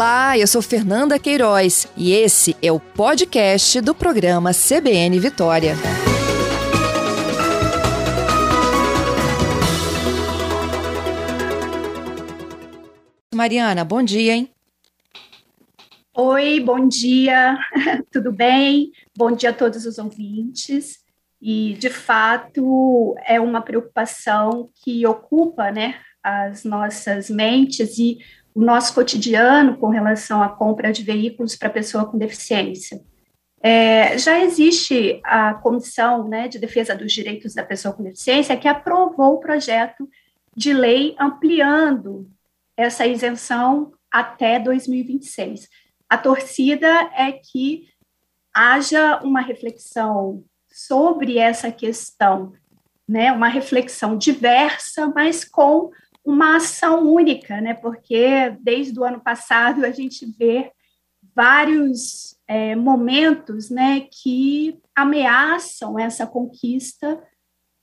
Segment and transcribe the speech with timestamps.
[0.00, 5.74] Olá, eu sou Fernanda Queiroz e esse é o podcast do programa CBN Vitória.
[13.34, 14.50] Mariana, bom dia, hein?
[16.14, 17.58] Oi, bom dia,
[18.10, 18.92] tudo bem?
[19.14, 21.00] Bom dia a todos os ouvintes.
[21.42, 28.18] E, de fato, é uma preocupação que ocupa né, as nossas mentes e
[28.54, 33.00] o nosso cotidiano com relação à compra de veículos para pessoa com deficiência.
[33.62, 38.66] É, já existe a Comissão né, de Defesa dos Direitos da Pessoa com Deficiência que
[38.66, 40.08] aprovou o projeto
[40.56, 42.28] de lei ampliando
[42.76, 45.68] essa isenção até 2026.
[46.08, 47.88] A torcida é que
[48.52, 50.42] haja uma reflexão
[50.72, 52.52] sobre essa questão,
[53.06, 55.90] né, uma reflexão diversa, mas com
[56.30, 57.74] uma ação única, né?
[57.74, 60.70] Porque desde o ano passado a gente vê
[61.34, 67.22] vários é, momentos, né, que ameaçam essa conquista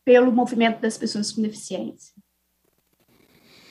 [0.03, 2.13] pelo movimento das pessoas com deficiência.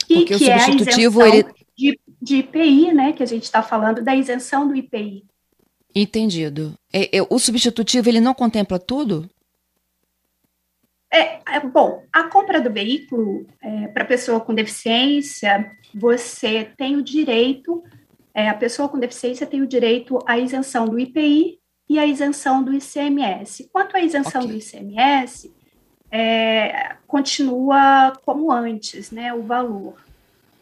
[0.09, 3.63] E Porque que o substitutivo é ele de, de IPI, né, que a gente está
[3.63, 5.25] falando da isenção do IPI.
[5.95, 6.75] Entendido.
[6.93, 9.29] É, é, o substitutivo ele não contempla tudo?
[11.13, 17.03] É, é, bom, a compra do veículo é, para pessoa com deficiência, você tem o
[17.03, 17.83] direito,
[18.35, 22.63] é, a pessoa com deficiência tem o direito à isenção do IPI e à isenção
[22.63, 23.69] do ICMS.
[23.73, 24.53] Quanto à isenção okay.
[24.53, 25.55] do ICMS,
[26.11, 29.95] é, continua como antes, né, o valor.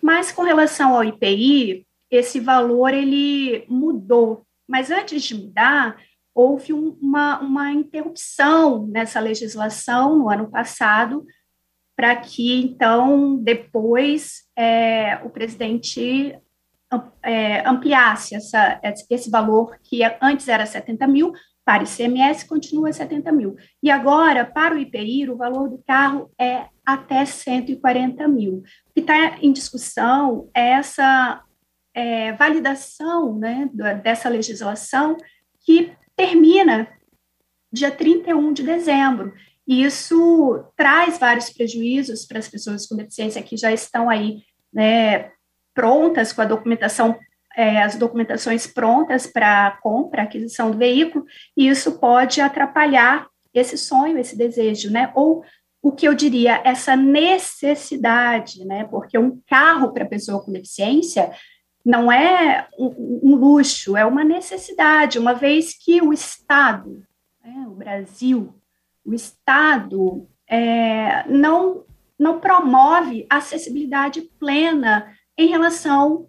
[0.01, 4.45] Mas com relação ao IPI, esse valor ele mudou.
[4.69, 5.97] Mas antes de mudar,
[6.35, 11.25] houve um, uma, uma interrupção nessa legislação no ano passado,
[11.97, 16.37] para que, então, depois é, o presidente
[17.23, 21.33] é, ampliasse essa, esse valor, que antes era 70 mil,
[21.64, 23.57] para ICMS continua 70 mil.
[23.83, 28.63] E agora, para o IPI, o valor do carro é até 140 mil.
[28.87, 31.42] O que está em discussão é essa
[31.95, 33.70] é, validação né,
[34.03, 35.17] dessa legislação
[35.64, 36.89] que termina
[37.73, 39.35] dia 31 de dezembro.
[39.67, 44.42] E isso traz vários prejuízos para as pessoas com deficiência que já estão aí
[44.73, 45.30] né,
[45.75, 47.19] prontas com a documentação,
[47.57, 51.25] é, as documentações prontas para compra, aquisição do veículo,
[51.57, 55.13] e isso pode atrapalhar esse sonho, esse desejo, né?
[55.14, 55.45] Ou
[55.81, 58.85] o que eu diria, essa necessidade, né?
[58.85, 61.31] Porque um carro para pessoa com deficiência
[61.84, 67.05] não é um, luxo, é uma necessidade, uma vez que o Estado,
[67.45, 68.55] né, o Brasil,
[69.05, 71.84] o Estado é, não,
[72.18, 76.28] não promove acessibilidade plena em relação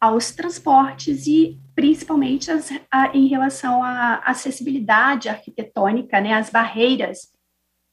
[0.00, 7.34] aos transportes e principalmente as, a, em relação à acessibilidade arquitetônica, né, as barreiras,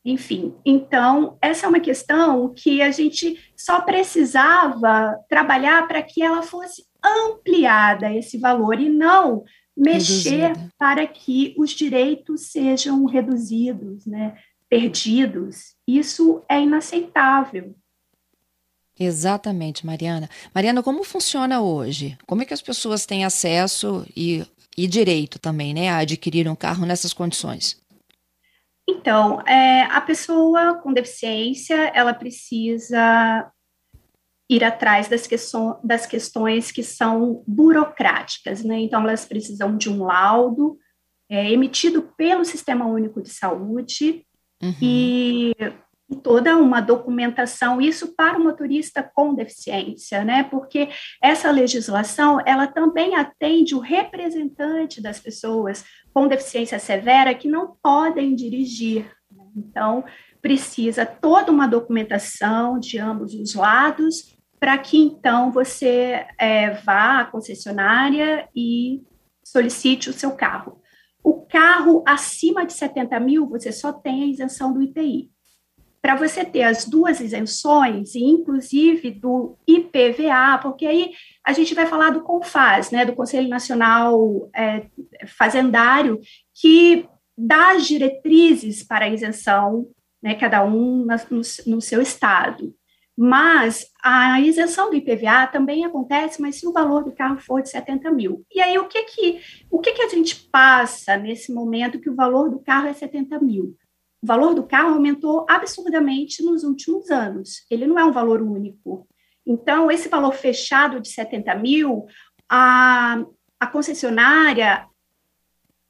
[0.05, 0.55] enfim.
[0.65, 6.85] Então, essa é uma questão que a gente só precisava trabalhar para que ela fosse
[7.03, 9.43] ampliada esse valor e não
[9.75, 10.69] mexer Reduzida.
[10.77, 14.37] para que os direitos sejam reduzidos, né,
[14.69, 15.75] perdidos.
[15.87, 17.75] Isso é inaceitável.
[18.99, 20.29] Exatamente, Mariana.
[20.53, 22.17] Mariana, como funciona hoje?
[22.27, 24.45] Como é que as pessoas têm acesso e,
[24.77, 27.81] e direito também, né, a adquirir um carro nessas condições?
[28.87, 33.51] Então, é, a pessoa com deficiência, ela precisa
[34.49, 38.79] ir atrás das, questões, das questões que são burocráticas, né?
[38.79, 40.77] Então, elas precisam de um laudo
[41.29, 44.25] é, emitido pelo Sistema Único de Saúde
[44.61, 44.75] uhum.
[44.81, 45.53] e
[46.21, 50.43] toda uma documentação, isso para o motorista com deficiência, né?
[50.43, 50.89] Porque
[51.21, 55.83] essa legislação, ela também atende o representante das pessoas
[56.13, 59.09] com deficiência severa que não podem dirigir.
[59.55, 60.03] Então,
[60.41, 67.25] precisa toda uma documentação de ambos os lados para que então você é, vá à
[67.25, 69.01] concessionária e
[69.43, 70.81] solicite o seu carro.
[71.21, 75.29] O carro acima de 70 mil, você só tem a isenção do IPI.
[76.01, 81.11] Para você ter as duas isenções, e inclusive do IPVA, porque aí
[81.45, 84.85] a gente vai falar do CONFAS, né, do Conselho Nacional é,
[85.27, 86.19] Fazendário,
[86.53, 87.05] que
[87.37, 89.87] dá diretrizes para a isenção,
[90.21, 92.73] né, cada um no, no seu estado.
[93.15, 97.69] Mas a isenção do IPVA também acontece, mas se o valor do carro for de
[97.69, 98.43] 70 mil.
[98.51, 99.39] E aí, o que que,
[99.69, 103.39] o que, que a gente passa nesse momento que o valor do carro é 70
[103.39, 103.77] mil?
[104.21, 107.65] O valor do carro aumentou absurdamente nos últimos anos.
[107.69, 109.07] Ele não é um valor único.
[109.45, 112.05] Então, esse valor fechado de 70 mil,
[112.49, 113.23] a,
[113.59, 114.87] a concessionária,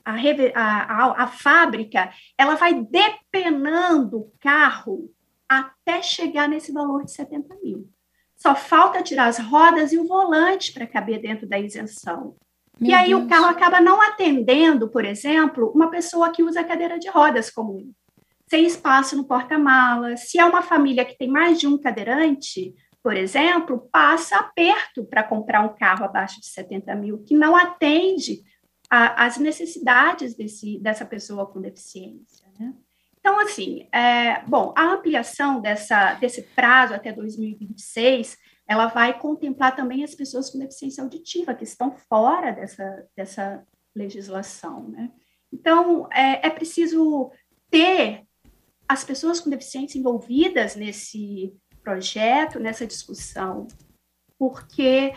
[0.05, 0.15] a,
[0.55, 5.09] a, a, fábrica, ela vai depenando o carro
[5.47, 7.89] até chegar nesse valor de 70 mil.
[8.35, 12.35] Só falta tirar as rodas e o volante para caber dentro da isenção.
[12.79, 13.23] Meu e aí Deus.
[13.23, 17.91] o carro acaba não atendendo, por exemplo, uma pessoa que usa cadeira de rodas comum,
[18.47, 20.29] sem espaço no porta-malas.
[20.29, 25.23] Se é uma família que tem mais de um cadeirante, por exemplo, passa aperto para
[25.23, 28.41] comprar um carro abaixo de 70 mil, que não atende
[28.93, 32.47] às necessidades desse, dessa pessoa com deficiência.
[32.59, 32.73] Né?
[33.19, 38.37] Então, assim, é, bom, a ampliação dessa, desse prazo até 2026,
[38.67, 43.63] ela vai contemplar também as pessoas com deficiência auditiva, que estão fora dessa, dessa
[43.95, 45.11] legislação, né?
[45.51, 47.31] Então, é, é preciso
[47.69, 48.23] ter
[48.87, 51.53] as pessoas com deficiência envolvidas nesse
[51.83, 53.67] projeto, nessa discussão,
[54.37, 55.13] porque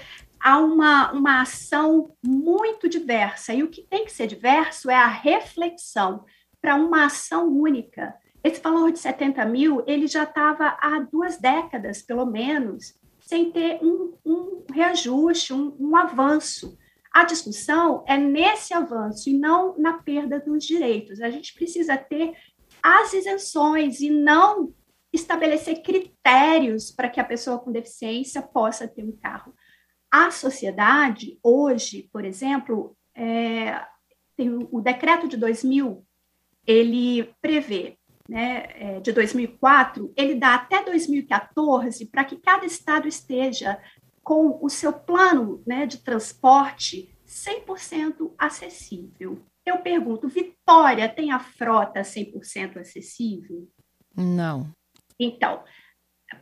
[0.46, 5.08] há uma, uma ação muito diversa, e o que tem que ser diverso é a
[5.08, 6.24] reflexão
[6.62, 8.14] para uma ação única.
[8.44, 13.80] Esse valor de 70 mil, ele já estava há duas décadas, pelo menos, sem ter
[13.82, 16.78] um, um reajuste, um, um avanço.
[17.12, 21.20] A discussão é nesse avanço e não na perda dos direitos.
[21.20, 22.34] A gente precisa ter
[22.80, 24.72] as isenções e não
[25.12, 29.52] estabelecer critérios para que a pessoa com deficiência possa ter um carro.
[30.16, 33.86] A sociedade, hoje, por exemplo, é,
[34.34, 36.02] tem o decreto de 2000
[36.66, 43.78] ele prevê, né, é, de 2004, ele dá até 2014 para que cada estado esteja
[44.24, 49.44] com o seu plano né, de transporte 100% acessível.
[49.66, 53.68] Eu pergunto, Vitória tem a frota 100% acessível?
[54.16, 54.72] Não.
[55.20, 55.62] Então,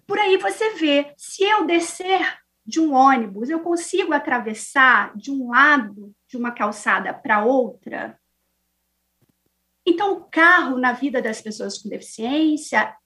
[0.06, 5.50] por aí você vê, se eu descer de um ônibus, eu consigo atravessar de um
[5.50, 8.18] lado de uma calçada para outra?
[9.86, 12.96] Então, o carro na vida das pessoas com deficiência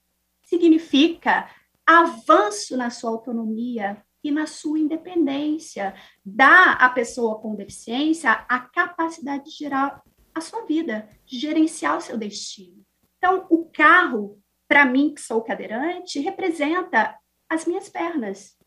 [0.43, 1.49] significa
[1.85, 9.45] avanço na sua autonomia e na sua independência, dá à pessoa com deficiência a capacidade
[9.45, 10.01] de gerar
[10.33, 12.85] a sua vida, de gerenciar o seu destino.
[13.17, 17.17] Então, o carro, para mim, que sou cadeirante, representa
[17.49, 18.58] as minhas pernas.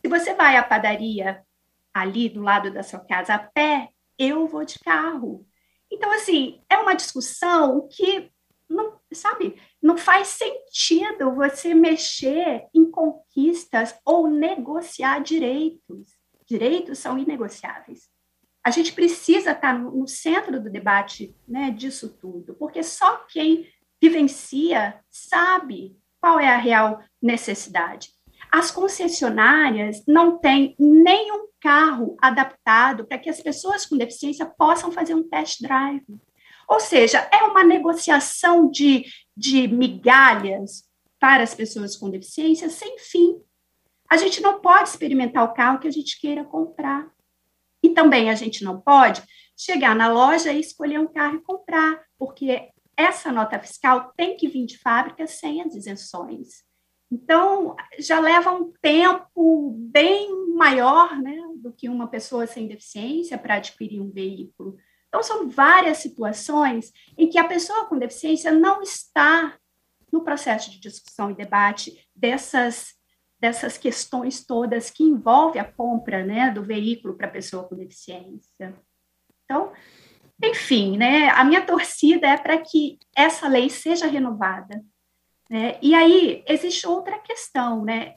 [0.00, 1.44] Se você vai à padaria
[1.92, 5.46] ali do lado da sua casa a pé, eu vou de carro.
[5.90, 8.30] Então, assim, é uma discussão que
[8.68, 16.16] não, sabe, não faz sentido você mexer em conquistas ou negociar direitos.
[16.46, 18.08] Direitos são inegociáveis.
[18.62, 23.66] A gente precisa estar no centro do debate né, disso tudo, porque só quem
[24.00, 28.12] vivencia sabe qual é a real necessidade.
[28.50, 35.14] As concessionárias não têm nenhum carro adaptado para que as pessoas com deficiência possam fazer
[35.14, 36.04] um test drive.
[36.66, 39.04] Ou seja, é uma negociação de,
[39.36, 40.84] de migalhas
[41.18, 43.40] para as pessoas com deficiência sem fim.
[44.08, 47.08] A gente não pode experimentar o carro que a gente queira comprar.
[47.82, 49.22] E também a gente não pode
[49.56, 54.48] chegar na loja e escolher um carro e comprar, porque essa nota fiscal tem que
[54.48, 56.64] vir de fábrica sem as isenções.
[57.10, 63.56] Então, já leva um tempo bem maior né, do que uma pessoa sem deficiência para
[63.56, 64.76] adquirir um veículo.
[65.08, 69.58] Então, são várias situações em que a pessoa com deficiência não está
[70.12, 72.94] no processo de discussão e debate dessas,
[73.40, 78.74] dessas questões todas que envolvem a compra né, do veículo para a pessoa com deficiência.
[79.44, 79.72] Então,
[80.42, 84.80] enfim, né, a minha torcida é para que essa lei seja renovada,
[85.50, 85.76] né?
[85.82, 88.14] E aí existe outra questão, né?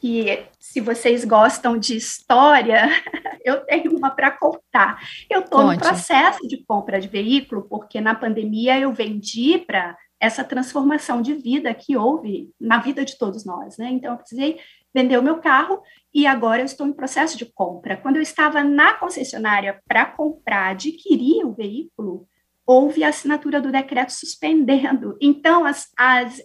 [0.00, 2.88] Que se vocês gostam de história,
[3.44, 4.98] eu tenho uma para contar.
[5.28, 10.42] Eu estou no processo de compra de veículo, porque na pandemia eu vendi para essa
[10.42, 13.90] transformação de vida que houve na vida de todos nós, né?
[13.90, 14.58] Então eu precisei
[14.94, 15.82] vender o meu carro
[16.14, 17.96] e agora eu estou em processo de compra.
[17.96, 22.26] Quando eu estava na concessionária para comprar, adquirir o veículo,
[22.66, 25.16] houve a assinatura do decreto suspendendo.
[25.20, 26.40] Então, as, as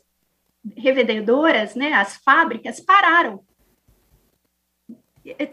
[0.75, 3.45] revendedoras, né, as fábricas, pararam,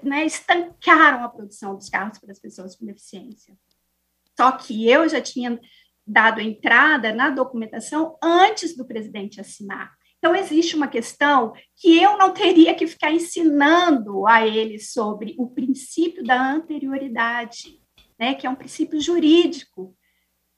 [0.03, 3.57] né, estancaram a produção dos carros para as pessoas com deficiência.
[4.37, 5.61] Só que eu já tinha
[6.07, 9.93] dado entrada na documentação antes do presidente assinar.
[10.19, 15.51] Então, existe uma questão que eu não teria que ficar ensinando a ele sobre o
[15.51, 17.81] princípio da anterioridade,
[18.19, 19.95] né, que é um princípio jurídico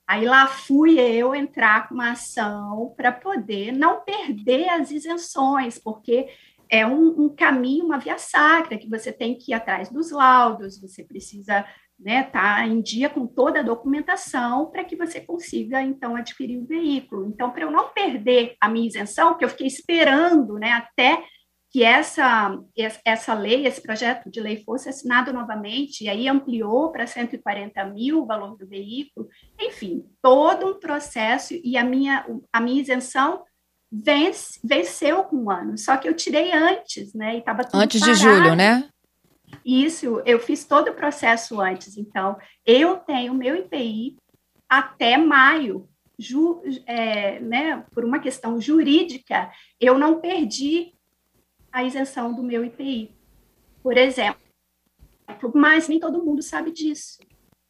[0.07, 6.29] Aí lá fui eu entrar com uma ação para poder não perder as isenções, porque
[6.69, 10.81] é um, um, caminho, uma via sacra, que você tem que ir atrás dos laudos,
[10.81, 11.65] você precisa
[11.99, 16.67] né, tá em dia com toda a documentação para que você consiga, então, adquirir o
[16.67, 17.27] veículo.
[17.27, 21.25] Então, para eu não perder a minha isenção, que eu fiquei esperando né, até
[21.71, 22.59] que essa,
[23.05, 28.23] essa lei, esse projeto de lei fosse assinado novamente, e aí ampliou para 140 mil
[28.23, 29.29] o valor do veículo,
[29.61, 33.43] enfim, todo um processo, e a minha, a minha isenção
[33.91, 38.19] vence, venceu com um ano, só que eu tirei antes, né, e estava Antes parado.
[38.19, 38.89] de julho, né?
[39.65, 44.17] Isso, eu fiz todo o processo antes, então, eu tenho meu IPI
[44.69, 50.96] até maio, ju, é, né, por uma questão jurídica, eu não perdi
[51.76, 53.14] a isenção do meu IPI,
[53.83, 54.40] por exemplo.
[55.54, 57.18] Mas nem todo mundo sabe disso.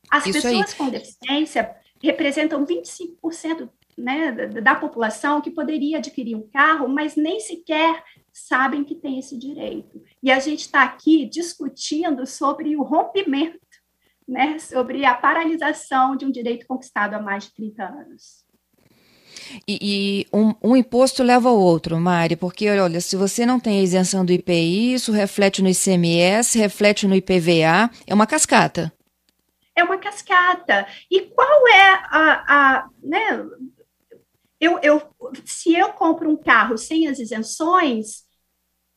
[0.08, 0.78] As Isso pessoas aí.
[0.78, 8.04] com deficiência representam 25% né, da, população que poderia adquirir um carro, mas nem sequer
[8.32, 10.00] sabem que tem esse direito.
[10.22, 13.58] E a gente está aqui discutindo sobre o rompimento,
[14.28, 18.45] né, sobre a paralisação de um direito conquistado há mais de 30 anos.
[19.66, 23.80] E, e um, um, imposto leva ao outro, Mari, porque olha, se você não tem
[23.80, 28.92] a isenção do IPI, isso reflete no ICMS, reflete no IPVA, é uma cascata.
[29.74, 30.86] É uma cascata.
[31.10, 33.44] E qual é a, a né,
[34.60, 35.02] eu, eu,
[35.44, 38.24] se eu compro um carro sem as isenções,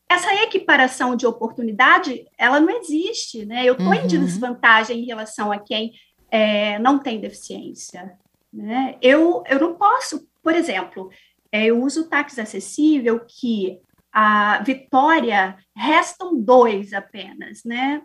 [0.09, 3.63] essa equiparação de oportunidade, ela não existe, né?
[3.63, 3.93] Eu estou uhum.
[3.93, 5.93] em desvantagem em relação a quem
[6.31, 8.17] é, não tem deficiência.
[8.51, 8.97] Né?
[9.01, 11.09] Eu, eu não posso por exemplo,
[11.51, 13.79] é, eu uso o táxi acessível que
[14.11, 18.01] a Vitória restam dois apenas, né?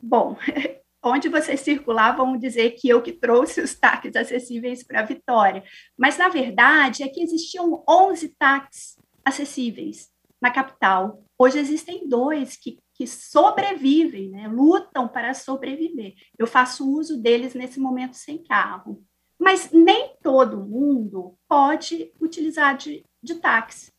[0.00, 0.36] Bom,
[1.02, 5.62] onde vocês circulavam vão dizer que eu que trouxe os táxis acessíveis para Vitória,
[5.96, 10.10] mas na verdade é que existiam 11 táxis acessíveis
[10.40, 11.22] na capital.
[11.38, 14.48] Hoje existem dois que, que sobrevivem, né?
[14.48, 16.14] lutam para sobreviver.
[16.38, 19.02] Eu faço uso deles nesse momento sem carro.
[19.46, 23.92] Mas nem todo mundo pode utilizar de, de táxi,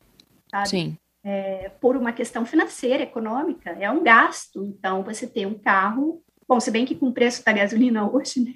[0.52, 0.68] sabe?
[0.68, 0.98] Sim.
[1.24, 4.66] É, por uma questão financeira, econômica, é um gasto.
[4.66, 8.42] Então, você ter um carro, bom, se bem que com o preço da gasolina hoje,
[8.42, 8.56] né?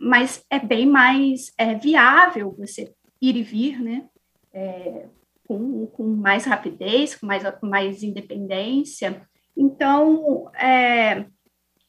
[0.00, 4.08] Mas é bem mais é, viável você ir e vir, né?
[4.50, 5.08] É,
[5.46, 9.28] com, com mais rapidez, com mais, mais independência.
[9.54, 11.26] Então, é,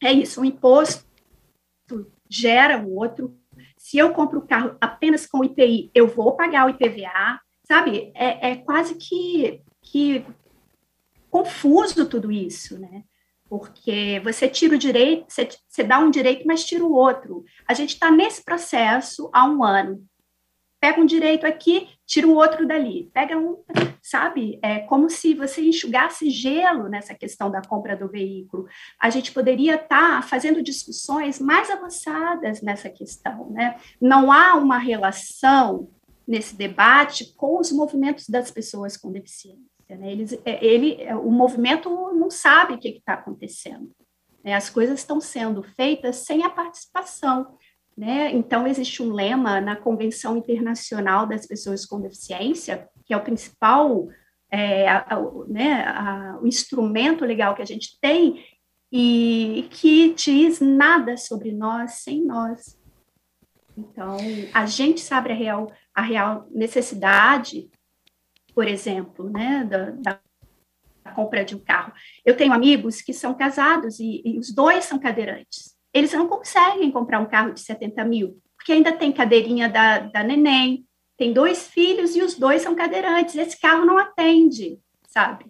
[0.03, 1.05] é isso, o imposto
[2.29, 3.40] gera um outro
[3.81, 8.11] se eu compro o carro apenas com IPI, eu vou pagar o IPVA, sabe?
[8.13, 10.23] É, é quase que, que
[11.31, 13.03] confuso tudo isso, né?
[13.49, 17.43] Porque você tira o direito, você, você dá um direito, mas tira o outro.
[17.67, 20.07] A gente está nesse processo há um ano
[20.81, 23.63] pega um direito aqui, tira o outro dali, pega um,
[24.01, 24.59] sabe?
[24.61, 28.67] É como se você enxugasse gelo nessa questão da compra do veículo.
[28.99, 33.77] A gente poderia estar tá fazendo discussões mais avançadas nessa questão, né?
[33.99, 35.87] Não há uma relação
[36.27, 39.61] nesse debate com os movimentos das pessoas com deficiência.
[39.89, 40.11] Né?
[40.11, 43.89] Eles, é, ele, é, o movimento não sabe o que está acontecendo.
[44.43, 44.53] Né?
[44.53, 47.57] As coisas estão sendo feitas sem a participação
[48.01, 48.31] né?
[48.31, 54.07] Então, existe um lema na Convenção Internacional das Pessoas com Deficiência, que é o principal
[54.49, 58.43] é, a, a, né, a, o instrumento legal que a gente tem,
[58.91, 62.75] e que diz nada sobre nós sem nós.
[63.77, 64.17] Então,
[64.51, 67.69] a gente sabe a real, a real necessidade,
[68.55, 71.93] por exemplo, né, da, da compra de um carro.
[72.25, 76.91] Eu tenho amigos que são casados e, e os dois são cadeirantes eles não conseguem
[76.91, 80.85] comprar um carro de 70 mil, porque ainda tem cadeirinha da, da neném,
[81.17, 85.45] tem dois filhos e os dois são cadeirantes, esse carro não atende, sabe?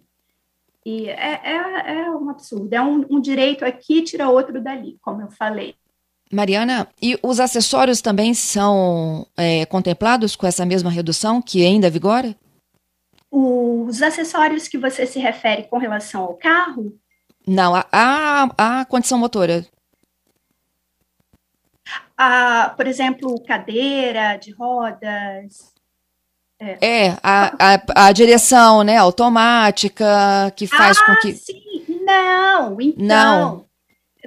[0.86, 5.22] E é, é, é um absurdo, é um, um direito aqui, tira outro dali, como
[5.22, 5.76] eu falei.
[6.32, 12.36] Mariana, e os acessórios também são é, contemplados com essa mesma redução que ainda vigora?
[13.30, 16.98] Os acessórios que você se refere com relação ao carro?
[17.46, 19.66] Não, a, a, a condição motora
[22.22, 25.74] a, por exemplo, cadeira de rodas.
[26.60, 31.34] É, é a, a, a, direção né, automática que faz ah, com que.
[31.34, 33.02] Sim, não, então.
[33.04, 33.66] Não.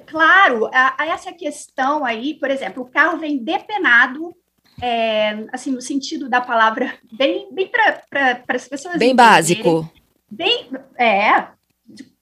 [0.06, 4.34] Claro, a, a essa questão aí, por exemplo, o carro vem depenado
[4.82, 7.70] é, assim, no sentido da palavra, bem, bem
[8.10, 8.98] para as pessoas.
[8.98, 9.88] Bem básico.
[10.28, 11.46] Bem, é,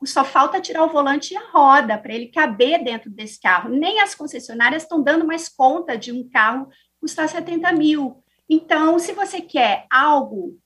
[0.05, 3.69] só falta tirar o volante e a roda para ele caber dentro desse carro.
[3.71, 6.69] Nem as concessionárias estão dando mais conta de um carro
[7.01, 8.23] custar 70 mil.
[8.49, 10.59] Então, se você quer algo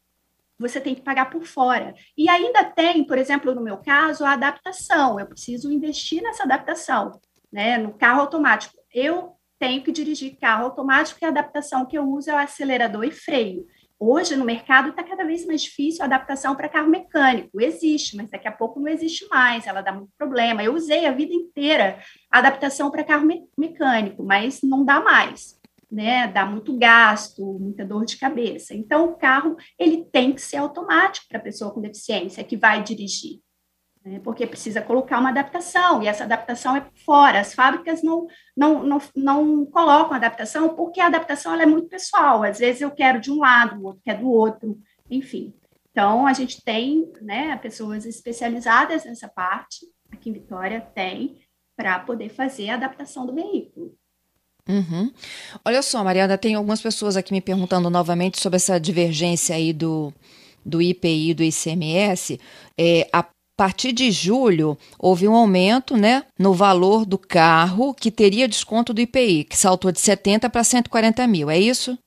[0.59, 1.95] você tem que pagar por fora.
[2.16, 5.21] E ainda tem, por exemplo, no meu caso, a adaptação.
[5.21, 7.21] Eu preciso investir nessa adaptação,
[7.52, 7.76] né?
[7.78, 8.75] No carro automático.
[8.93, 13.05] Eu tenho que dirigir carro automático e a adaptação que eu uso é o acelerador
[13.05, 13.66] e freio.
[13.99, 17.61] Hoje, no mercado, está cada vez mais difícil a adaptação para carro mecânico.
[17.61, 20.62] Existe, mas daqui a pouco não existe mais, ela dá muito problema.
[20.62, 21.99] Eu usei a vida inteira
[22.31, 25.57] a adaptação para carro me mecânico, mas não dá mais.
[25.88, 28.75] Né, dá muito gasto, muita dor de cabeça.
[28.75, 32.83] Então, o carro ele tem que ser automático para a pessoa com deficiência que vai
[32.83, 33.41] dirigir
[34.07, 37.41] né, porque precisa colocar uma adaptação, e essa adaptação é fora.
[37.41, 42.45] As fábricas não, não, não, não colocam adaptação, porque a adaptação é muito pessoal.
[42.45, 44.79] Às vezes eu quero de um lado, o outro quer do outro,
[45.11, 45.53] enfim.
[45.91, 51.41] Então, a gente tem né, pessoas especializadas nessa parte, aqui em Vitória tem,
[51.77, 53.93] para poder fazer a adaptação do veículo.
[54.69, 55.13] Uhum.
[55.65, 60.13] Olha só, Mariana, tem algumas pessoas aqui me perguntando novamente sobre essa divergência aí do,
[60.65, 62.41] do IPI e do ICMS.
[62.79, 63.25] É, a
[63.57, 68.93] a partir de julho, houve um aumento né, no valor do carro que teria desconto
[68.93, 71.99] do IPI, que saltou de 70 para 140 mil, é isso?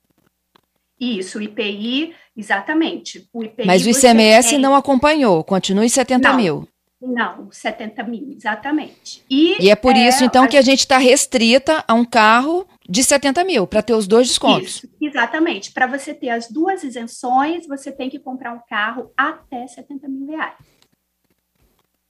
[0.99, 3.27] Isso, o IPI, exatamente.
[3.33, 4.59] O IPI Mas o ICMS tem...
[4.59, 6.67] não acompanhou, continua em 70 não, mil.
[7.01, 9.23] Não, 70 mil, exatamente.
[9.27, 10.47] E, e é por é, isso, então, a...
[10.47, 14.27] que a gente está restrita a um carro de 70 mil, para ter os dois
[14.27, 14.83] descontos.
[14.83, 15.71] Isso, exatamente.
[15.71, 20.27] Para você ter as duas isenções, você tem que comprar um carro até 70 mil
[20.27, 20.68] reais.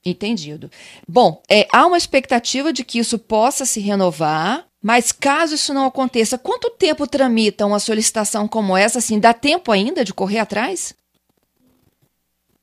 [0.09, 0.69] Entendido.
[1.07, 5.85] Bom, é, há uma expectativa de que isso possa se renovar, mas caso isso não
[5.85, 8.99] aconteça, quanto tempo tramita uma solicitação como essa?
[8.99, 10.95] Assim, dá tempo ainda de correr atrás?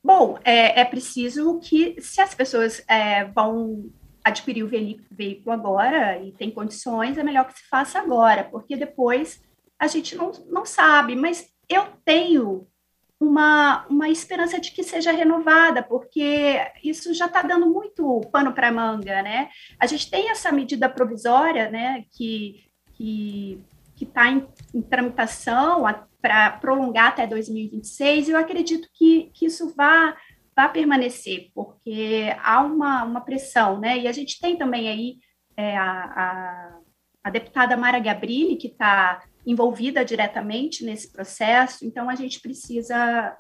[0.02, 3.90] Bom, é, é preciso que, se as pessoas é, vão
[4.22, 4.68] adquirir o
[5.10, 9.40] veículo agora e tem condições, é melhor que se faça agora, porque depois
[9.78, 11.14] a gente não, não sabe.
[11.14, 12.66] Mas eu tenho
[13.20, 18.73] uma, uma esperança de que seja renovada, porque isso já está dando muito pano para
[18.73, 19.49] manga, né?
[19.78, 22.64] A gente tem essa medida provisória, né, que
[22.99, 25.84] que está em, em, tramitação
[26.21, 30.17] para prolongar até 2026, e eu acredito que, que isso vá,
[30.54, 33.99] vá permanecer, porque há uma, uma pressão, né?
[33.99, 35.17] E a gente tem também aí
[35.56, 36.78] é, a, a,
[37.25, 43.37] a deputada Mara Gabrilli, que está envolvida diretamente nesse processo, então a gente precisa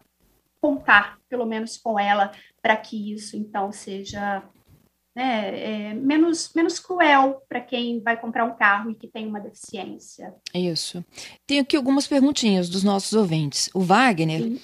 [0.60, 2.30] contar, pelo menos com ela,
[2.62, 4.42] para que isso então seja
[5.14, 9.40] né, é, menos, menos cruel para quem vai comprar um carro e que tem uma
[9.40, 10.34] deficiência.
[10.54, 11.02] Isso.
[11.46, 13.70] Tenho aqui algumas perguntinhas dos nossos ouvintes.
[13.72, 14.58] O Wagner,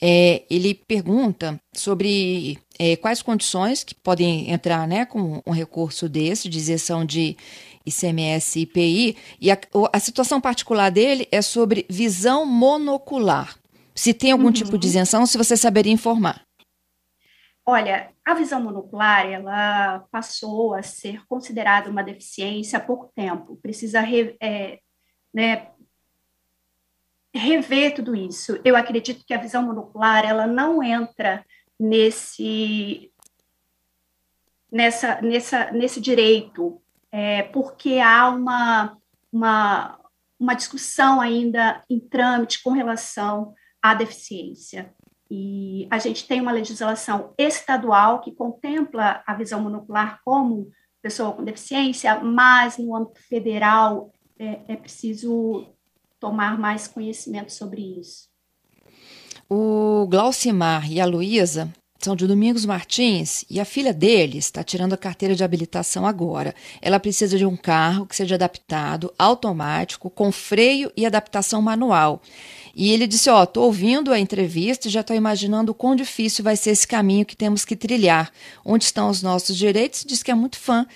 [0.00, 6.48] é, ele pergunta sobre é, quais condições que podem entrar né, com um recurso desse,
[6.48, 7.36] de isenção de
[7.88, 9.58] ICMS e IPI, e a,
[9.92, 13.56] a situação particular dele é sobre visão monocular.
[13.94, 14.52] Se tem algum uhum.
[14.52, 16.42] tipo de isenção, se você saberia informar.
[17.66, 23.56] Olha, a visão monocular, ela passou a ser considerada uma deficiência há pouco tempo.
[23.56, 24.78] Precisa re, é,
[25.34, 25.68] né,
[27.34, 28.58] rever tudo isso.
[28.64, 31.44] Eu acredito que a visão monocular, ela não entra
[31.78, 33.12] nesse
[34.70, 36.80] nessa, nessa, nesse direito
[37.12, 38.96] é, porque há uma,
[39.32, 39.98] uma,
[40.38, 44.94] uma discussão ainda em trâmite com relação à deficiência.
[45.30, 50.70] E a gente tem uma legislação estadual que contempla a visão monocular como
[51.02, 55.66] pessoa com deficiência, mas no âmbito federal é, é preciso
[56.18, 58.28] tomar mais conhecimento sobre isso.
[59.48, 64.92] O Glaucimar e a Luísa são de Domingos Martins e a filha dele está tirando
[64.92, 66.54] a carteira de habilitação agora.
[66.80, 72.22] Ela precisa de um carro que seja adaptado, automático, com freio e adaptação manual.
[72.74, 75.96] E ele disse: Ó, oh, tô ouvindo a entrevista e já estou imaginando o quão
[75.96, 78.30] difícil vai ser esse caminho que temos que trilhar.
[78.64, 80.04] Onde estão os nossos direitos?
[80.04, 80.86] Diz que é muito fã.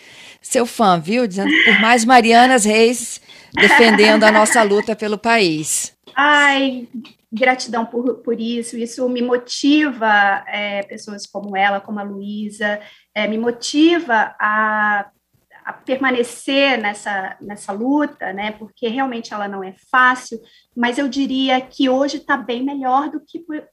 [0.41, 1.27] Seu fã, viu?
[1.27, 3.21] Dizendo por mais Marianas Reis
[3.53, 5.93] defendendo a nossa luta pelo país.
[6.15, 6.87] Ai,
[7.33, 12.79] gratidão por, por isso, isso me motiva, é, pessoas como ela, como a Luísa,
[13.15, 15.11] é, me motiva a,
[15.65, 20.39] a, permanecer nessa, nessa luta, né, porque realmente ela não é fácil,
[20.77, 23.67] mas eu diria que hoje está bem melhor do que, por,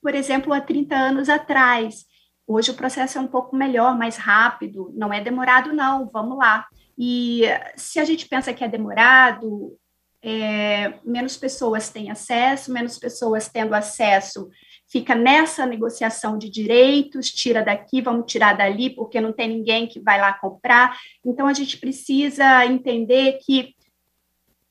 [0.00, 2.06] por exemplo, há 30 anos atrás.
[2.46, 6.66] Hoje o processo é um pouco melhor, mais rápido, não é demorado, não, vamos lá.
[6.96, 7.42] E
[7.76, 9.76] se a gente pensa que é demorado,
[10.22, 14.48] é, menos pessoas têm acesso, menos pessoas tendo acesso,
[14.90, 20.00] fica nessa negociação de direitos, tira daqui, vamos tirar dali, porque não tem ninguém que
[20.00, 20.98] vai lá comprar.
[21.24, 23.74] Então, a gente precisa entender que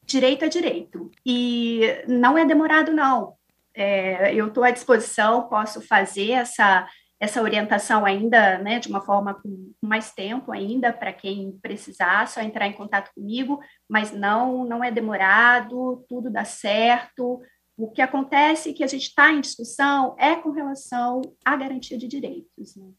[0.05, 3.35] direito é direito, e não é demorado, não.
[3.77, 6.87] é, eu estou à disposição, posso fazer essa,
[7.19, 12.41] essa orientação ainda, né, de uma forma com mais tempo ainda, para quem precisar, só
[12.41, 17.41] entrar em contato comigo, mas não, não é demorado, tudo dá certo.
[17.75, 22.07] O que acontece que a gente está em discussão é com relação à garantia de
[22.07, 22.75] direitos.
[22.75, 22.89] Né?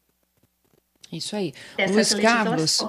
[1.11, 1.53] Isso aí.
[1.89, 2.85] Luiz Carlos,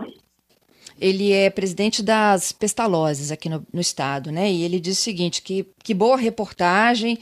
[1.00, 4.50] ele é presidente das Pestalozes aqui no, no, estado, né?
[4.50, 7.18] E ele diz o seguinte, que, que boa reportagem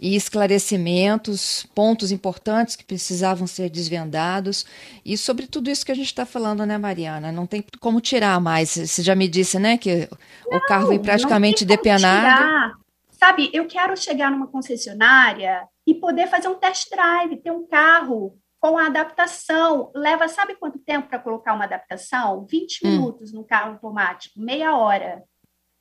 [0.00, 4.64] e esclarecimentos, pontos importantes que precisavam ser desvendados.
[5.04, 7.30] E sobre tudo isso que a gente está falando, né, Mariana?
[7.30, 8.70] Não tem como tirar mais.
[8.70, 10.08] Você já me disse, né, que
[10.50, 12.26] não, o carro vem praticamente depenado.
[12.26, 12.72] Tirar.
[13.10, 18.38] Sabe, eu quero chegar numa concessionária e poder fazer um test drive, ter um carro
[18.58, 19.90] com a adaptação.
[19.94, 22.46] Leva, sabe quanto tempo para colocar uma adaptação?
[22.50, 22.90] 20 hum.
[22.90, 25.22] minutos no carro automático, meia hora.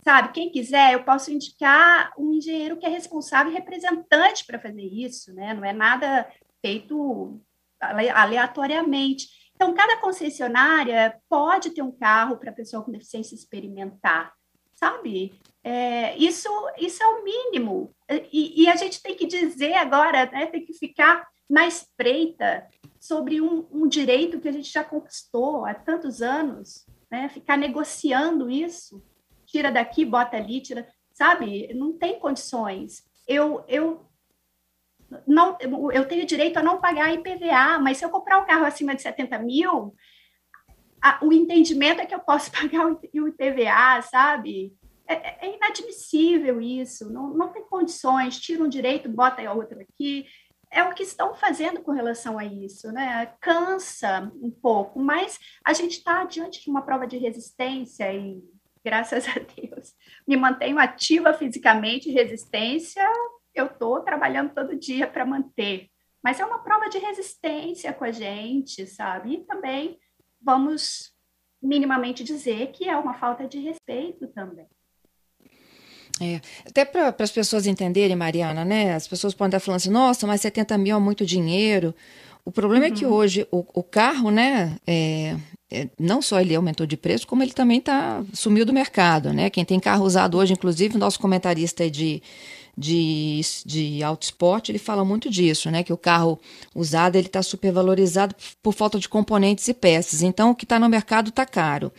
[0.01, 4.81] Sabe, quem quiser, eu posso indicar um engenheiro que é responsável e representante para fazer
[4.81, 5.53] isso, né?
[5.53, 6.29] Não é nada
[6.61, 7.39] feito
[7.79, 9.27] aleatoriamente.
[9.53, 14.33] Então, cada concessionária pode ter um carro para pessoa com deficiência experimentar,
[14.73, 15.37] sabe?
[15.61, 17.93] É, isso, isso é o mínimo.
[18.31, 22.65] E, e, a gente tem que dizer agora, né, tem que ficar na espreita
[22.99, 27.27] sobre um, um direito que a gente já conquistou há tantos anos, né?
[27.27, 29.03] ficar negociando isso
[29.49, 31.73] tira daqui, bota ali, tira, sabe?
[31.73, 33.03] Não tem condições.
[33.27, 34.05] Eu, eu
[35.27, 35.57] não,
[35.91, 39.01] eu tenho direito a não pagar IPVA, mas se eu comprar um carro acima de
[39.01, 39.95] 70 mil,
[41.01, 44.73] a, o entendimento é que eu posso pagar o, o IPVA, sabe?
[45.07, 50.27] É, é, é, inadmissível isso, não, não tem condições, tira um direito, bota outro aqui.
[50.71, 53.33] É o que estão fazendo com relação a isso, né?
[53.41, 58.39] Cansa um pouco, mas a gente está diante de uma prova de resistência e
[58.83, 59.93] graças a Deus,
[60.27, 63.03] me mantenho ativa fisicamente, resistência,
[63.53, 65.89] eu estou trabalhando todo dia para manter.
[66.23, 69.33] Mas é uma prova de resistência com a gente, sabe?
[69.33, 69.97] E também
[70.41, 71.13] vamos
[71.61, 74.67] minimamente dizer que é uma falta de respeito também.
[76.21, 78.93] É, até para as pessoas entenderem, Mariana, né?
[78.93, 81.95] As pessoas podem estar falando assim, nossa, mas 70 mil é muito dinheiro.
[82.49, 82.91] O problema uhum.
[82.91, 83.13] é que uhum.
[83.13, 85.35] hoje o, o carro, né, é,
[85.69, 89.31] é, não só ele aumentou de preço, como ele também tá, sumiu do mercado.
[89.31, 89.51] Né?
[89.51, 92.23] Quem tem carro usado hoje, inclusive, o nosso comentarista é de,
[92.79, 95.83] de, de auto esporte, ele fala muito disso, né?
[95.83, 96.39] que o carro
[96.73, 100.21] usado ele está supervalorizado por falta de componentes e peças.
[100.21, 101.91] Então, o que está no mercado está caro.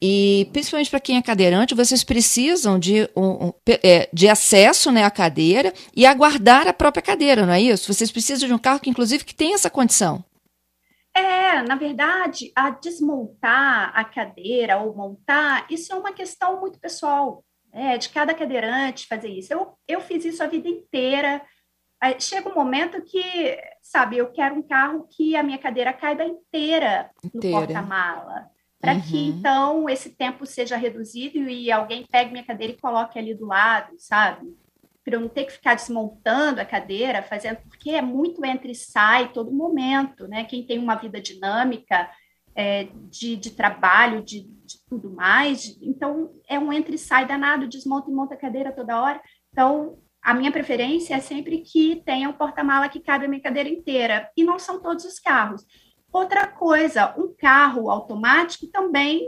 [0.00, 5.10] E, principalmente para quem é cadeirante, vocês precisam de, um, é, de acesso né, à
[5.10, 7.92] cadeira e aguardar a própria cadeira, não é isso?
[7.92, 10.24] Vocês precisam de um carro que, inclusive, que tenha essa condição.
[11.14, 17.44] É, na verdade, a desmontar a cadeira ou montar, isso é uma questão muito pessoal,
[17.72, 19.52] é, de cada cadeirante fazer isso.
[19.52, 21.42] Eu, eu fiz isso a vida inteira.
[22.18, 27.10] Chega um momento que, sabe, eu quero um carro que a minha cadeira caiba inteira,
[27.24, 27.58] inteira.
[27.58, 28.50] no porta-mala.
[28.80, 29.00] Para uhum.
[29.02, 33.46] que, então, esse tempo seja reduzido e alguém pegue minha cadeira e coloque ali do
[33.46, 34.52] lado, sabe?
[35.04, 38.74] para eu não ter que ficar desmontando a cadeira, fazendo, porque é muito entre e
[38.74, 40.44] sai todo momento, né?
[40.44, 42.08] Quem tem uma vida dinâmica
[42.54, 47.68] é, de, de, trabalho, de, de, tudo mais, então é um entre e sai danado,
[47.68, 49.20] desmonta e monta a cadeira toda hora.
[49.50, 53.68] Então, a minha preferência é sempre que tenha um porta-mala que cabe a minha cadeira
[53.68, 55.64] inteira, e não são todos os carros.
[56.12, 59.26] Outra coisa, um carro automático também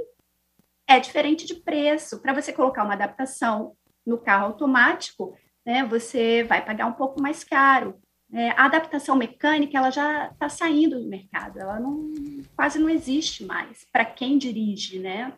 [0.86, 2.20] é diferente de preço.
[2.20, 3.74] Para você colocar uma adaptação
[4.06, 5.34] no carro automático,
[5.64, 7.98] né, você vai pagar um pouco mais caro.
[8.34, 12.10] É, a adaptação mecânica ela já está saindo do mercado, ela não,
[12.56, 15.32] quase não existe mais para quem dirige, né?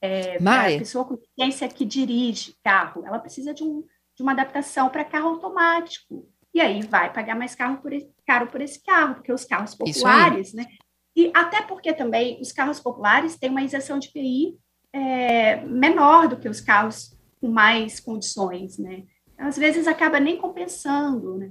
[0.00, 0.38] É,
[0.74, 3.84] a pessoa com ciência que dirige carro, ela precisa de, um,
[4.16, 6.28] de uma adaptação para carro automático.
[6.52, 7.92] E aí vai pagar mais carro por,
[8.26, 10.66] caro por esse carro, porque os carros populares, né?
[11.14, 14.58] E até porque também os carros populares têm uma isenção de PI
[14.92, 19.04] é, menor do que os carros com mais condições, né?
[19.38, 21.50] às vezes acaba nem compensando, né?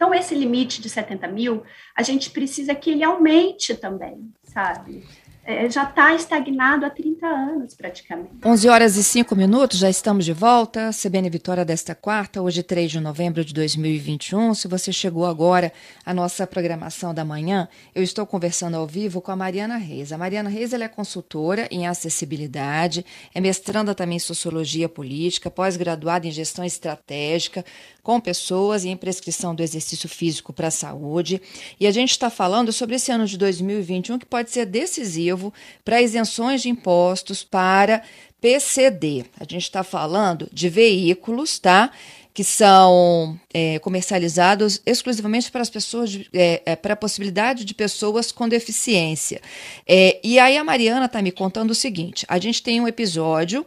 [0.00, 1.62] Então, esse limite de 70 mil,
[1.94, 5.06] a gente precisa que ele aumente também, sabe?
[5.50, 8.30] É, já está estagnado há 30 anos, praticamente.
[8.44, 10.90] 11 horas e 5 minutos, já estamos de volta.
[10.92, 14.54] CBN Vitória desta quarta, hoje 3 de novembro de 2021.
[14.54, 15.72] Se você chegou agora
[16.06, 20.12] à nossa programação da manhã, eu estou conversando ao vivo com a Mariana Reis.
[20.12, 26.28] A Mariana Reis ela é consultora em acessibilidade, é mestranda também em sociologia política, pós-graduada
[26.28, 27.64] em gestão estratégica,
[28.02, 31.40] com pessoas e em prescrição do exercício físico para a saúde.
[31.78, 35.39] E a gente está falando sobre esse ano de 2021 que pode ser decisivo
[35.84, 38.02] para isenções de impostos para
[38.40, 39.24] PCD.
[39.38, 41.90] A gente está falando de veículos, tá?
[42.32, 47.74] que são é, comercializados exclusivamente para as pessoas, de, é, é, para a possibilidade de
[47.74, 49.40] pessoas com deficiência.
[49.86, 53.66] É, e aí a Mariana está me contando o seguinte: a gente tem um episódio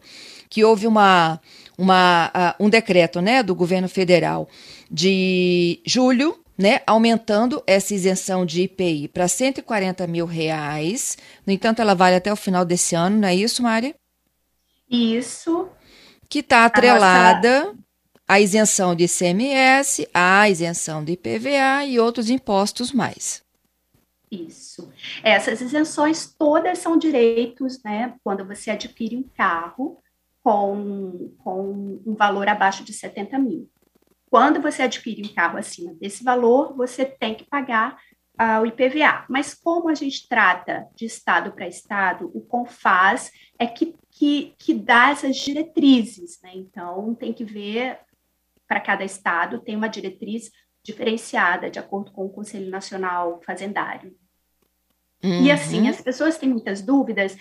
[0.49, 1.41] que houve uma,
[1.77, 4.47] uma, um decreto né, do governo federal
[4.89, 11.17] de julho né, aumentando essa isenção de IPI para 140 mil reais.
[11.45, 13.95] No entanto, ela vale até o final desse ano, não é isso, Mari?
[14.89, 15.67] Isso.
[16.29, 17.77] Que está atrelada nossa...
[18.27, 23.43] à isenção de ICMS, à isenção de IPVA e outros impostos mais.
[24.31, 24.91] Isso.
[25.23, 29.99] Essas isenções todas são direitos, né, quando você adquire um carro
[30.43, 33.69] com, com um valor abaixo de 70 mil.
[34.33, 37.99] Quando você adquire um carro acima desse valor, você tem que pagar
[38.41, 39.25] uh, o IPVA.
[39.29, 44.73] Mas como a gente trata de estado para estado, o CONFAS é que, que, que
[44.73, 46.49] dá essas diretrizes, né?
[46.55, 47.99] Então, tem que ver
[48.67, 50.49] para cada estado, tem uma diretriz
[50.81, 54.17] diferenciada de acordo com o Conselho Nacional Fazendário.
[55.23, 55.43] Uhum.
[55.43, 57.37] E assim, as pessoas têm muitas dúvidas,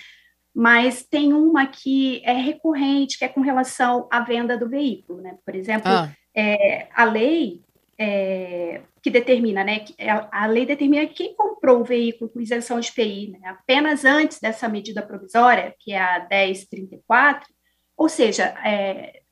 [0.55, 5.37] mas tem uma que é recorrente, que é com relação à venda do veículo, né?
[5.45, 6.11] Por exemplo, ah.
[6.35, 7.62] é, a lei
[7.99, 12.81] é, que determina, né, que a, lei determina que quem comprou o veículo com isenção
[12.81, 17.49] de PI né, apenas antes dessa medida provisória, que é a 1034,
[17.97, 19.23] ou seja, é,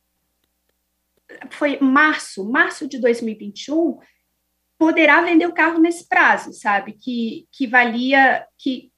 [1.50, 3.98] foi março, março de 2021,
[4.78, 8.90] poderá vender o carro nesse prazo, sabe, que, que valia, que,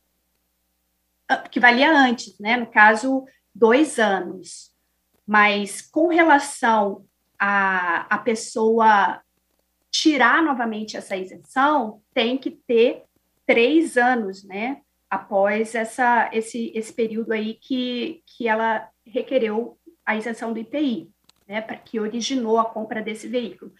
[1.37, 4.73] que valia antes, né, no caso, dois anos.
[5.27, 7.05] Mas com relação
[7.39, 9.21] a, a pessoa
[9.91, 13.03] tirar novamente essa isenção, tem que ter
[13.47, 14.81] três anos, né?
[15.11, 21.11] Após essa, esse, esse período aí que, que ela requereu a isenção do IPI,
[21.47, 21.61] né?
[21.61, 23.73] Para que originou a compra desse veículo.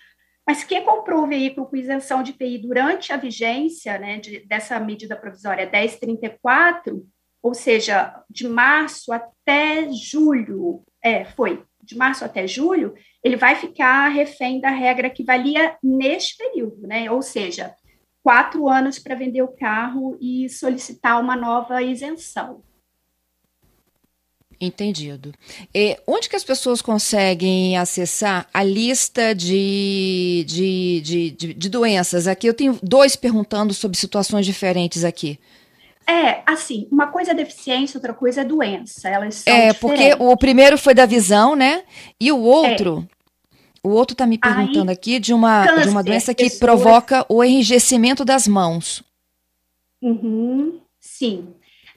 [0.47, 4.79] Mas quem comprou o veículo com isenção de IPI durante a vigência né, de, dessa
[4.81, 7.07] medida provisória 1034,
[7.43, 14.09] ou seja, de março até julho, é, foi, de março até julho, ele vai ficar
[14.09, 17.11] refém da regra que valia neste período, né?
[17.11, 17.75] Ou seja,
[18.23, 22.63] quatro anos para vender o carro e solicitar uma nova isenção.
[24.61, 25.35] Entendido.
[25.75, 32.29] E onde que as pessoas conseguem acessar a lista de, de, de, de, de doenças?
[32.29, 35.41] Aqui eu tenho dois perguntando sobre situações diferentes aqui.
[36.13, 39.09] É, assim, uma coisa é deficiência, outra coisa é doença.
[39.09, 39.81] Elas são É, diferentes.
[39.81, 41.85] porque o primeiro foi da visão, né?
[42.21, 43.59] E o outro, é.
[43.83, 46.61] o outro tá me perguntando Aí, aqui de uma, câncer, de uma doença que pessoas...
[46.61, 49.03] provoca o enrijecimento das mãos.
[50.03, 51.55] Uhum, sim.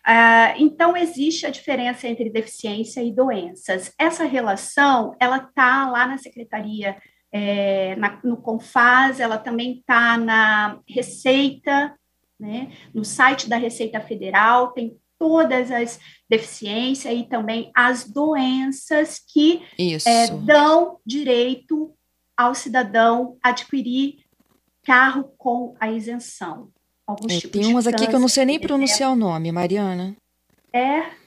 [0.07, 3.91] Uh, então, existe a diferença entre deficiência e doenças.
[3.99, 6.95] Essa relação, ela tá lá na Secretaria,
[7.33, 11.93] é, na, no CONFAS, ela também tá na Receita,
[12.39, 12.71] né?
[12.93, 19.63] No site da Receita Federal tem todas as deficiências e também as doenças que
[20.05, 21.93] é, dão direito
[22.35, 24.17] ao cidadão adquirir
[24.83, 26.69] carro com a isenção.
[27.07, 30.15] Alguns é, tem umas aqui que eu não sei nem pronunciar o nome, Mariana.
[30.73, 31.25] É.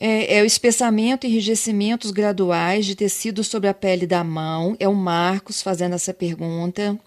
[0.00, 4.76] É, é, o espessamento e enrijecimentos graduais de tecido sobre a pele da mão.
[4.78, 6.98] É o Marcos fazendo essa pergunta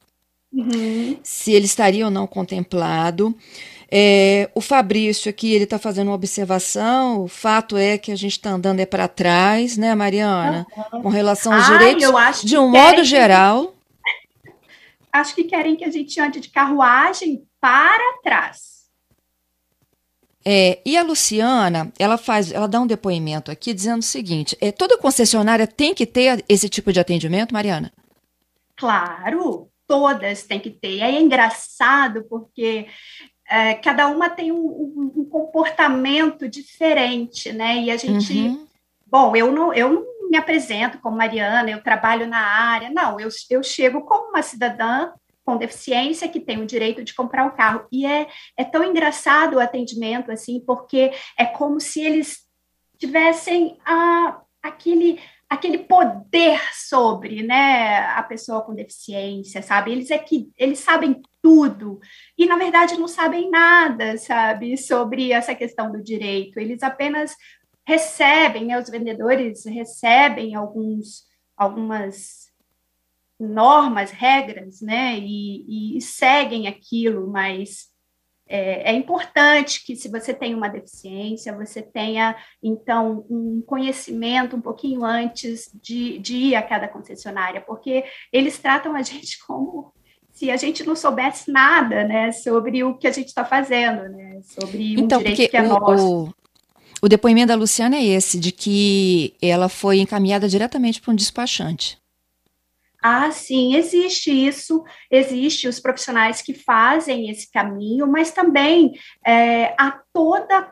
[0.53, 1.17] uhum.
[1.23, 3.35] se ele estaria ou não contemplado.
[3.93, 8.31] É, o Fabrício aqui, ele está fazendo uma observação, o fato é que a gente
[8.31, 10.65] está andando é para trás, né, Mariana?
[10.93, 11.01] Uhum.
[11.01, 13.75] Com relação aos Ai, direitos, de um modo geral.
[15.11, 18.71] Acho que querem que a gente ande de carruagem para trás.
[20.43, 24.71] É, e a Luciana, ela faz, ela dá um depoimento aqui dizendo o seguinte: é,
[24.71, 27.91] toda concessionária tem que ter esse tipo de atendimento, Mariana?
[28.75, 30.95] Claro, todas têm que ter.
[30.95, 32.87] E é engraçado porque
[33.49, 37.75] é, cada uma tem um, um, um, comportamento diferente, né?
[37.75, 38.67] E a gente, uhum.
[39.05, 43.27] bom, eu não, eu não me apresento como Mariana, eu trabalho na área, não, eu,
[43.49, 45.11] eu chego como uma cidadã
[45.43, 47.85] com deficiência que tem o direito de comprar o um carro.
[47.91, 52.47] E é, é tão engraçado o atendimento, assim, porque é como se eles
[52.97, 55.19] tivessem a, aquele
[55.51, 59.91] aquele poder sobre né, a pessoa com deficiência, sabe?
[59.91, 61.99] Eles é que eles sabem tudo
[62.37, 66.57] e na verdade não sabem nada, sabe, sobre essa questão do direito.
[66.57, 67.35] Eles apenas
[67.85, 71.25] recebem, né, os vendedores recebem alguns
[71.57, 72.49] algumas
[73.37, 77.90] normas, regras, né, e, e seguem aquilo, mas
[78.51, 84.61] é, é, importante que, se você tem uma deficiência, você tenha, então, um conhecimento um
[84.61, 89.93] pouquinho antes de, de ir a cada concessionária, porque eles tratam a gente como
[90.33, 94.41] se a gente não soubesse nada, né, sobre o que a gente está fazendo, né,
[94.43, 96.25] sobre um então, direito que é o, nosso.
[96.25, 96.33] O,
[97.03, 101.97] o depoimento da Luciana é esse, de que ela foi encaminhada diretamente para um despachante.
[103.01, 108.91] Ah, sim, existe isso, existe os profissionais que fazem esse caminho, mas também
[109.25, 110.71] é, há toda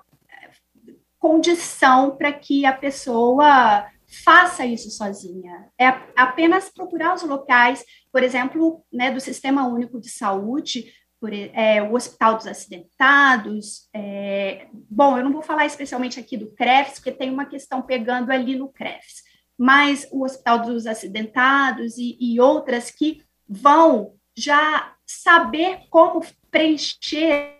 [1.18, 3.86] condição para que a pessoa
[4.24, 5.70] faça isso sozinha.
[5.80, 11.84] É apenas procurar os locais, por exemplo, né, do Sistema Único de Saúde, por, é,
[11.84, 13.89] o Hospital dos Acidentados.
[13.94, 18.32] É, bom, eu não vou falar especialmente aqui do CREFS, porque tem uma questão pegando
[18.32, 19.24] ali no CREFS,
[19.60, 27.58] mas o Hospital dos Acidentados e, e outras que vão já saber como preencher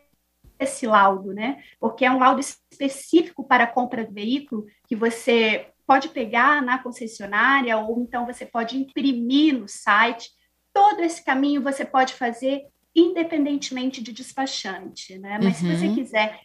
[0.57, 1.62] esse laudo, né?
[1.77, 6.81] Porque é um laudo específico para a compra do veículo que você pode pegar na
[6.81, 10.29] concessionária ou então você pode imprimir no site.
[10.73, 12.62] Todo esse caminho você pode fazer
[12.95, 15.38] independentemente de despachante, né?
[15.43, 15.71] Mas uhum.
[15.71, 15.95] se você uhum.
[15.95, 16.39] quiser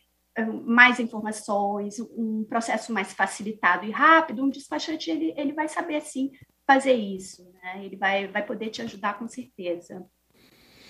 [0.67, 6.31] mais informações, um processo mais facilitado e rápido, um despachante ele, ele vai saber sim
[6.67, 7.85] fazer isso, né?
[7.85, 10.05] Ele vai, vai poder te ajudar com certeza.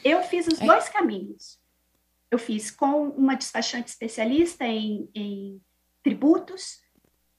[0.05, 0.67] Eu fiz os é.
[0.67, 1.59] dois caminhos.
[2.31, 5.61] Eu fiz com uma despachante especialista em, em
[6.03, 6.79] tributos,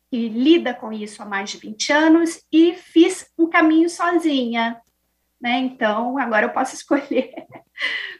[0.09, 4.81] que lida com isso há mais de 20 anos, e fiz um caminho sozinha,
[5.41, 5.59] né?
[5.59, 7.33] Então, agora eu posso escolher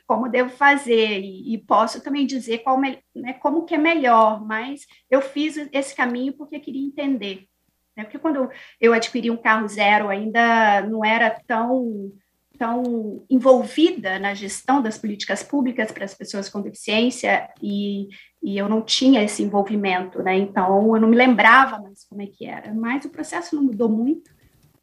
[0.07, 4.85] como devo fazer e, e posso também dizer qual, né, como que é melhor, mas
[5.09, 7.47] eu fiz esse caminho porque queria entender.
[7.95, 8.03] Né?
[8.03, 8.49] Porque quando
[8.79, 12.11] eu adquiri um carro zero, ainda não era tão
[12.57, 18.07] tão envolvida na gestão das políticas públicas para as pessoas com deficiência e,
[18.41, 20.37] e eu não tinha esse envolvimento, né?
[20.37, 22.73] Então eu não me lembrava mais como é que era.
[22.73, 24.33] Mas o processo não mudou muito,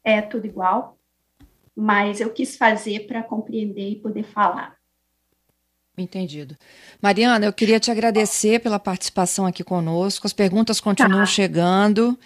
[0.03, 0.99] é tudo igual
[1.75, 4.75] mas eu quis fazer para compreender e poder falar.
[5.97, 6.55] Entendido.
[7.01, 10.25] Mariana, eu queria te agradecer pela participação aqui conosco.
[10.25, 11.25] As perguntas continuam tá.
[11.25, 12.17] chegando.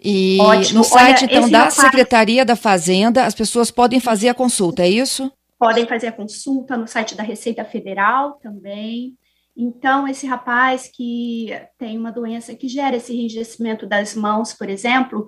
[0.00, 0.78] E Ótimo.
[0.78, 1.70] no site, Olha, então, da.
[1.70, 5.32] Secretaria da Fazenda, as pessoas podem fazer a consulta, é isso?
[5.58, 9.16] Podem fazer a consulta no site da Receita Federal também.
[9.56, 15.26] Então, esse rapaz que tem uma doença que gera esse enrijecimento das mãos, por exemplo,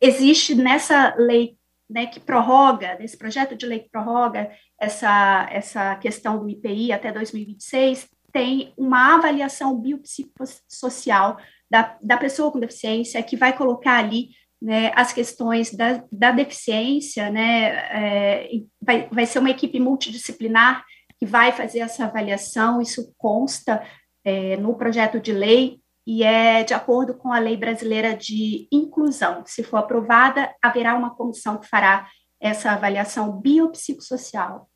[0.00, 1.56] existe nessa lei
[1.90, 4.50] né, que prorroga, nesse projeto de lei que prorroga
[4.80, 11.36] essa, essa questão do IPI até 2026, tem uma avaliação biopsicossocial
[11.68, 14.28] da, da pessoa com deficiência que vai colocar ali
[14.62, 18.50] né, as questões da, da deficiência, né, é,
[18.80, 20.84] vai, vai ser uma equipe multidisciplinar
[21.18, 23.82] que vai fazer essa avaliação, isso consta
[24.24, 25.80] é, no projeto de lei,
[26.12, 29.44] e é de acordo com a lei brasileira de inclusão.
[29.46, 32.08] Se for aprovada, haverá uma comissão que fará
[32.40, 34.68] essa avaliação biopsicossocial.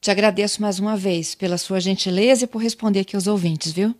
[0.00, 3.94] Te agradeço mais uma vez pela sua gentileza e por responder aqui aos ouvintes, viu?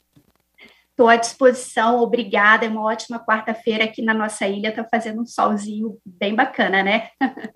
[0.91, 2.67] Estou à disposição, obrigada.
[2.67, 7.11] É uma ótima quarta-feira aqui na nossa ilha, está fazendo um solzinho bem bacana, né?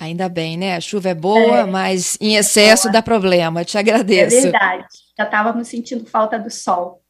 [0.00, 0.74] Ainda bem, né?
[0.74, 3.62] A chuva é boa, é, mas em excesso é dá problema.
[3.62, 4.38] Te agradeço.
[4.38, 4.86] É verdade.
[5.18, 7.01] Já estávamos sentindo falta do sol.